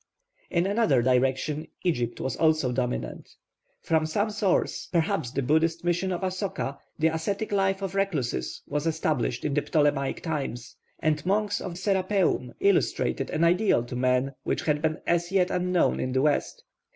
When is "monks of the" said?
11.23-11.77